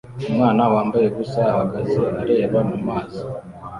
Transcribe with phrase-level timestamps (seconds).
[0.29, 3.21] Umwana wambaye ubusa ahagaze areba mu mazi